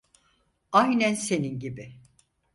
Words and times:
Aynen 0.71 1.13
senin 1.13 1.59
gibi. 1.59 1.93